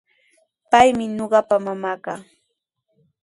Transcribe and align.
Paymi 0.69 1.05
ñuqapa 1.15 1.55
mamaaqa. 1.65 2.13